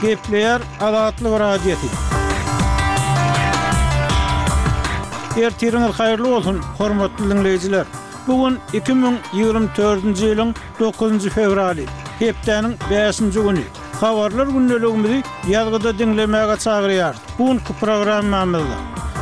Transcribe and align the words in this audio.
Kepler 0.00 0.60
adatly 0.80 1.24
bir 1.34 1.40
radiyeti. 1.40 1.86
Ertirinal 5.42 5.92
hayırlı 5.92 6.34
olsun 6.36 6.54
hormatly 6.78 7.22
dinleýijiler. 7.30 7.84
Bugun 8.26 8.58
2024-nji 8.72 10.26
ýylyň 10.26 10.54
9-njy 10.80 11.28
fevraly, 11.30 11.84
hepdeniň 12.18 12.72
5-nji 12.90 13.40
güni. 13.48 13.64
Habarlar 14.00 14.46
günnelegimizi 14.46 15.22
ýazgyda 15.52 15.92
dinlemäge 15.98 16.56
çagyrýar. 16.64 17.14
Bugun 17.38 17.58
ku 17.58 17.72
programmamyzda 17.80 18.78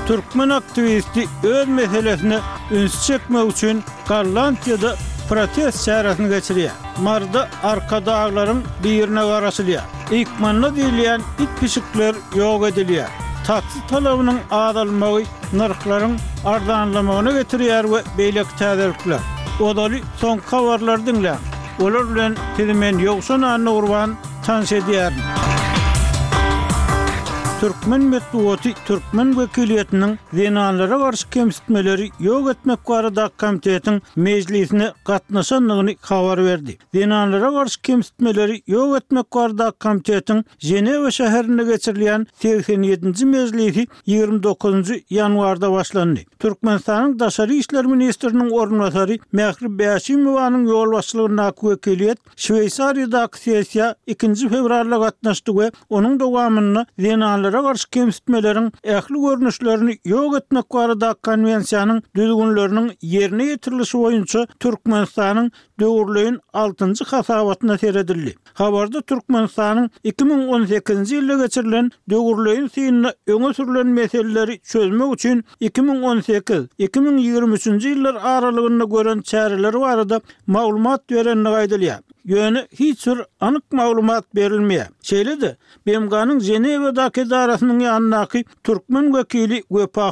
Türkmen 0.07 0.49
aktivisti 0.49 1.27
öz 1.43 1.69
meselesini 1.69 2.39
üns 2.71 3.07
çekmek 3.07 3.51
üçin 3.53 3.83
Karlantiyada 4.09 4.97
protest 5.29 5.85
şerahatyny 5.85 6.27
geçirýär. 6.35 6.75
Marda 7.03 7.49
arkada 7.63 8.17
ağlarym 8.19 8.63
bir 8.85 8.91
ýerine 8.91 9.23
garaşylýar. 9.33 9.98
ikmanlı 10.13 10.77
diyen 10.77 11.21
it 11.39 11.49
pişikler 11.61 12.15
yok 12.35 12.69
ediliyor. 12.69 13.09
Tatlı 13.47 13.81
talavının 13.91 14.39
adalmağı 14.51 15.23
narıkların 15.53 16.19
ardanlamağını 16.45 17.33
getiriyor 17.33 17.85
ve 17.85 18.03
beylek 18.19 18.47
tədərklər. 18.61 19.21
Odalı 19.61 19.99
son 20.21 20.39
kavarlar 20.39 21.07
dinle. 21.07 21.35
Olurlen 21.81 22.37
tidimen 22.57 22.99
yoksun 22.99 23.43
anı 23.43 23.73
urvan 23.73 24.17
tans 24.47 24.73
ediyerini. 24.73 25.19
Türkmen 27.61 28.03
mektubatı 28.03 28.69
Türkmen 28.87 29.39
vekiliyetinin 29.41 30.19
zinanlara 30.33 30.99
karşı 30.99 31.31
kemsitmeleri 31.31 32.11
yok 32.21 32.51
etmek 32.51 32.85
kararı 32.87 33.17
da 33.17 33.31
komitetin 33.41 34.03
meclisine 34.17 34.93
katnaşanlığını 35.05 35.97
kavar 35.97 36.45
verdi. 36.45 36.79
Zinanlara 36.95 37.51
karşı 37.51 37.83
kemsitmeleri 37.83 38.63
yok 38.67 38.97
etmek 38.97 39.31
kararı 39.31 39.59
da 39.59 39.71
komitetin 39.71 40.45
Jeneva 40.59 41.11
şehirinde 41.11 41.65
geçirilen 41.65 42.27
87. 42.41 43.25
meclisi 43.27 43.87
29. 44.07 44.89
yanvarda 45.11 45.73
başlandı. 45.73 46.21
Türkmenistan'ın 46.39 47.19
Daşarı 47.19 47.55
İşler 47.55 47.85
Ministerinin 47.85 48.51
Ornatari 48.51 49.19
Mehri 49.33 49.79
Beyaşi 49.79 50.13
yol 50.13 50.93
başlığına 50.93 51.53
kuvvetiyet 51.53 52.19
Şveysari'de 52.37 53.19
aksiyasya 53.19 53.95
2. 54.07 54.49
fevrarla 54.49 55.01
katnaştı 55.05 55.59
ve 55.59 55.71
onun 55.89 56.21
devamını 56.21 56.87
zinanlara 56.99 57.48
hayvanlara 57.49 57.69
garşy 57.69 57.89
kemsitmelerin 57.91 58.73
ähli 58.95 59.21
görnüşlerini 59.21 59.93
ýok 60.13 60.39
etmek 60.39 60.65
barada 60.75 61.11
konwensiýanyň 61.11 62.01
düzgünlerini 62.17 62.83
ýerine 63.03 63.43
ýetirilişi 63.51 63.99
boýunça 64.01 64.43
Türkmenistanyň 64.61 65.51
6-njy 66.61 67.05
hasabatyna 67.15 67.79
seredildi. 67.79 68.35
Habarda 68.55 69.01
Türkmenistanyň 69.01 69.89
2018-nji 70.05 71.15
ýylda 71.21 71.41
geçirilen 71.43 71.91
döwürlüğin 72.11 72.67
syýnyna 72.69 73.13
öňe 73.27 73.55
sürülen 73.55 73.87
meseleleri 73.87 74.61
çözmek 74.61 75.15
üçin 75.15 75.45
2018-2023-nji 75.61 77.89
ýyllar 77.95 78.15
aralygyny 78.21 78.89
gören 78.95 79.21
çäreler 79.31 79.81
barada 79.81 80.21
maglumat 80.47 81.11
berenini 81.11 81.99
yönü 82.29 82.67
hiç 82.79 83.07
bir 83.07 83.19
anık 83.41 83.73
malumat 83.73 84.35
berilmeye. 84.35 84.87
Şeyle 85.03 85.41
de 85.41 85.57
Bemga'nın 85.87 86.41
daki 86.97 87.31
darasının 87.31 87.79
yanındaki 87.79 88.45
Türkmen 88.65 89.15
vekili 89.15 89.63
Vepa 89.71 90.05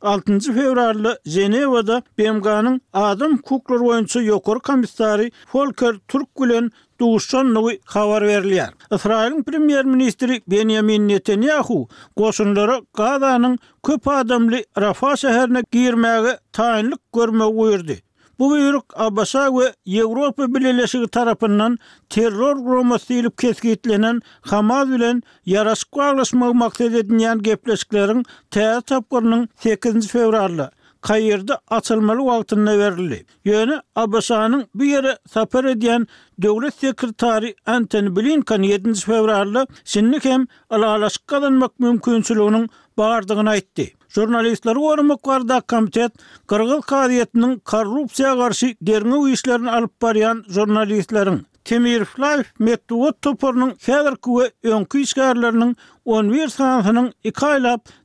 6. 0.00 0.38
fevrarlı 0.40 1.18
Zenevada 1.26 2.02
Bemga'nın 2.18 2.80
adım 2.92 3.36
kuklar 3.36 3.76
oyuncu 3.80 4.22
yokor 4.22 4.60
komisari 4.60 5.30
Volker 5.54 5.94
Türkgülen 6.08 6.70
duşan 7.00 7.54
nowy 7.54 7.76
habar 7.94 8.22
berilýär. 8.22 8.70
Israýlyň 8.90 9.42
premier 9.44 9.84
ministri 9.84 10.42
Benjamin 10.48 11.08
Netanyahu 11.08 11.88
goşunlara 12.16 12.80
gaza 12.94 13.40
köp 13.86 14.08
adamly 14.08 14.64
Rafah 14.80 15.14
şäherine 15.22 15.62
girmäge 15.74 16.38
tayinlik 16.52 17.00
görmek 17.14 17.54
buyurdy. 17.56 17.96
Bu 18.38 18.50
buyruk 18.50 18.84
Abbasa 18.96 19.46
we 19.50 19.74
Ýewropa 19.90 20.54
Birleşigi 20.54 21.06
tarapyndan 21.12 21.78
terror 22.12 22.56
gromasy 22.64 23.18
ýylyp 23.20 23.34
kesgitlenen 23.42 24.20
Hamas 24.52 24.88
bilen 24.92 25.22
ýaraşyk 25.54 26.00
aglaşmak 26.06 26.54
maksady 26.62 26.98
edilen 27.02 27.42
gepleşikleriň 27.48 28.22
täze 28.50 28.80
tapgyrynyň 28.82 29.48
8-nji 29.64 30.68
kayyerde 31.06 31.52
açılmalı 31.68 32.24
vaqtında 32.26 32.78
verildi. 32.78 33.26
Yöne 33.44 33.80
Abasa'nın 33.96 34.66
bir 34.74 34.84
yere 34.86 35.18
sapar 35.30 35.64
ediyen 35.64 36.06
Devlet 36.38 36.74
Sekretari 36.74 37.54
Antony 37.66 38.16
Blinken 38.16 38.62
7. 38.62 38.94
fevrarlı 38.94 39.66
sinlik 39.84 40.24
hem 40.24 40.46
alalaşık 40.70 41.26
kazanmak 41.26 41.78
mümkünsülüğünün 41.80 42.70
bağırdığını 42.98 43.50
aitti. 43.50 43.94
Jurnalistler 44.08 44.74
Warmuk 44.74 45.22
Komitet 45.68 46.12
Kırgıl 46.46 46.80
Kadiyetinin 46.80 47.58
korrupsiya 47.58 48.36
karşı 48.36 48.74
derini 48.82 49.14
uyuşlarını 49.14 49.72
alıp 49.76 50.02
bariyan 50.02 50.44
jurnalistlerin 50.48 51.46
Temir 51.64 52.04
Flav 52.04 52.42
Metduot 52.58 53.22
Topor'nun 53.22 53.74
Fedor 53.78 54.16
ve 54.42 54.50
Önkü 54.70 55.00
İşgarlarının 55.00 55.76
11 56.04 56.48
sanatının 56.48 57.12
2 57.24 57.46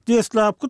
Deslapkı 0.08 0.68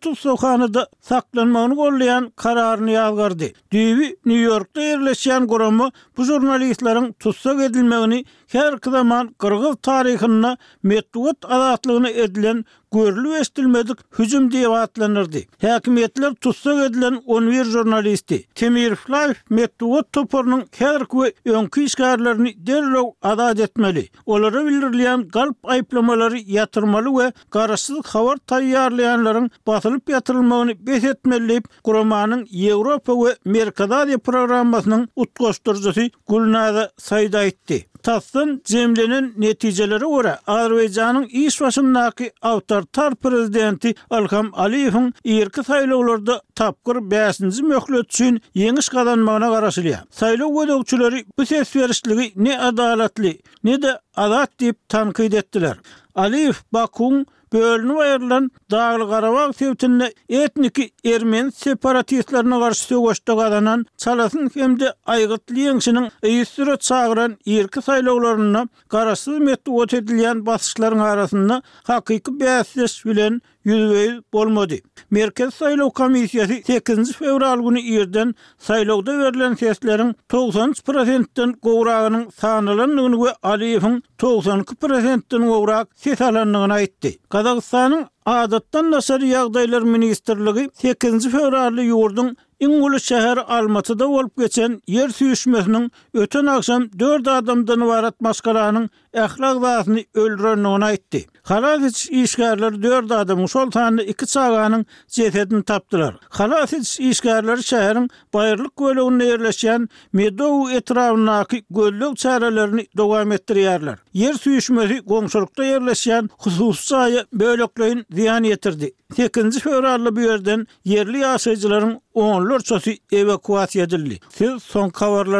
da 0.76 0.88
saklanmağını 1.02 1.76
gollayan 1.76 2.30
kararını 2.36 2.92
yazgardı. 2.92 3.44
Düyü 3.72 3.98
New 4.26 4.42
York'ta 4.42 4.82
yerleşen 4.82 5.48
kuramı 5.48 5.90
bu 6.18 6.24
jurnalistlerin 6.24 7.12
tutsak 7.12 7.62
edilmeğini 7.62 8.26
her 8.48 8.74
zaman 8.86 9.28
Kırgız 9.28 9.76
tarihinna 9.82 10.58
metruat 10.84 11.38
adatlığını 11.46 12.10
edilen 12.10 12.66
görülü 12.94 13.34
estilmedik 13.36 14.20
hücum 14.20 14.52
diye 14.52 14.70
vaatlanırdı. 14.70 15.38
Hakimiyetler 15.62 16.34
tutsak 16.36 16.92
edilen 16.92 17.14
11 17.26 17.64
jurnalisti 17.66 18.48
Temir 18.56 18.96
Flav 18.96 19.34
metruat 19.50 20.14
topurunun 20.14 20.64
her 20.78 21.04
kuvve 21.06 21.34
önkü 21.46 21.84
işgarlarını 21.84 22.50
derlov 22.56 23.12
adat 23.22 23.60
etmeli. 23.60 24.10
Olara 24.26 24.66
bildirilen 24.66 25.28
galp 25.28 25.58
ayplamaları 25.70 26.38
yatırmalı 26.40 27.26
ve 27.26 27.34
karasızlık 27.50 28.08
havar 28.08 28.38
tayyarlayan 28.38 29.26
dollaryň 29.28 29.48
basylyp 29.68 30.10
ýatyrylmagyny 30.12 30.76
bes 30.88 31.04
etmelip, 31.04 31.68
Guramanyň 31.84 32.46
Ýewropa 32.52 33.14
we 33.18 33.34
Merkada 33.46 34.06
diýip 34.08 34.24
programmasynyň 34.24 35.08
utgaşdyrjysy 35.18 36.10
Gulnaza 36.28 36.88
Saýda 37.00 37.44
aýtdy. 37.46 37.84
Tassyn 38.08 38.62
jemlenin 38.70 39.32
netijeleri 39.42 40.06
ora 40.06 40.36
Azerbaýjanyň 40.48 41.26
iş 41.42 41.60
başyndaky 41.62 42.30
awtoritar 42.42 43.16
prezidenti 43.16 43.94
Alham 44.10 44.52
Aliýewiň 44.66 45.10
ýerki 45.36 45.66
saýlawlarda 45.70 46.40
tapgyr 46.56 47.02
5-nji 47.14 47.62
möhlet 47.72 48.06
üçin 48.08 48.40
ýeňiş 48.56 48.92
gazanmagyna 48.96 49.50
garaşylýar. 49.56 50.06
Saýlaw 50.20 50.52
gödökçüleri 50.60 51.26
bu 51.38 51.46
ses 51.46 51.76
berişligi 51.76 52.32
ne 52.36 52.60
adalatly, 52.60 53.40
ne 53.64 53.82
de 53.82 54.00
adat 54.16 54.52
diýip 54.60 54.78
tanqid 54.90 55.34
etdiler. 55.34 55.78
Aliýew 56.16 56.56
Bakuň 56.74 57.26
bölünü 57.54 57.94
ayrılan 57.98 58.52
Dağlı 58.72 59.10
Qarabağ 59.10 59.54
sevtinle 59.54 60.14
etniki 60.30 60.92
ermeni 61.06 61.52
separatistlerine 61.52 62.60
karşı 62.60 62.82
sögoşta 62.84 63.38
kazanan 63.38 63.86
çalasın 63.98 64.50
hemde 64.54 64.86
de 64.86 64.94
aygıtlı 65.06 65.56
yengsinin 65.60 66.10
eyistiro 66.24 66.76
çağıran 66.78 67.38
irki 67.46 67.82
saylaularına 67.82 68.68
karasız 68.88 69.38
metu 69.40 69.78
ot 69.82 69.94
edilen 69.94 70.46
basışların 70.46 71.00
arasında 71.00 71.62
hakiki 71.84 72.32
bəsiz 72.32 73.10
bilen 73.10 73.42
100% 73.68 74.24
bolmadı. 74.34 74.76
Merkez 75.12 75.54
Saylov 75.54 75.90
Komisiyası 75.90 76.54
8. 76.68 77.12
fevral 77.18 77.60
günü 77.60 77.80
ýerden 77.80 78.36
saýlawda 78.68 79.14
berilen 79.22 79.54
seslerin 79.56 80.16
90%-den 80.32 81.56
gowragynyň 81.62 82.32
sanylanyny 82.32 83.16
we 83.24 83.32
Aliýew 83.44 84.02
90%-den 84.20 85.48
gowrak 85.48 85.88
ses 85.96 86.22
aýtdy. 86.22 87.12
Gazagstanyň 87.30 88.06
Adattan 88.28 88.92
nasar 88.92 89.20
yağdaylar 89.22 89.82
ministerliği 89.82 90.70
8. 90.82 91.30
fevrarlı 91.30 91.82
yurdun 91.84 92.38
İngulu 92.60 93.00
şehir 93.00 93.58
almatı 93.58 94.00
da 94.00 94.08
olup 94.08 94.38
geçen 94.38 94.82
yer 94.88 95.10
süyüşmesinin 95.10 95.92
ötün 96.14 96.46
akşam 96.46 96.90
4 97.00 97.28
adamdan 97.28 97.88
varat 97.88 98.22
maskaranın 98.22 98.90
ehlak 99.14 99.62
dağısını 99.62 100.00
öldüren 100.14 100.64
ona 100.64 100.92
itti. 100.94 101.26
Halafiz 101.42 102.10
işgarlar 102.10 102.84
4 102.84 103.12
adamın 103.12 103.46
sultanı 103.46 104.04
2 104.04 104.26
sağanın 104.26 104.86
cefetini 105.08 105.64
taptılar. 105.64 106.16
Halafiz 106.30 107.00
işgarlar 107.00 107.58
şehirin 107.58 108.10
bayırlık 108.34 108.78
gölüğünde 108.78 109.26
yerleşen 109.26 109.90
Medovu 110.14 110.72
etrafındaki 110.72 111.64
gölüğü 111.70 112.16
çarelerini 112.16 112.88
devam 112.98 113.32
ettiriyarlar. 113.32 114.00
Yer 114.14 114.34
süyüşmesi 114.34 115.02
gönsolukta 115.08 115.64
yerleşen 115.64 116.30
hususayı 116.40 117.26
bölüklerin 117.34 118.06
diýany 118.18 118.52
ýetirdi. 118.54 118.90
Tekinji 119.18 119.62
fevarraly 119.66 120.12
bu 120.18 120.24
ýerden 120.26 120.66
yerli 120.92 121.22
ýaşaýjylarym 121.24 121.94
10 122.24 122.44
Lor 122.50 122.64
sötü 122.72 122.96
ewakuasiýa 123.22 123.86
edildi. 123.88 124.20
Fil 124.40 124.58
son 124.72 124.90
kavarlar 124.90 125.36